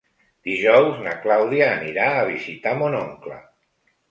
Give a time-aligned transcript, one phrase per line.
[0.47, 3.39] Dijous na Clàudia anirà a visitar mon oncle.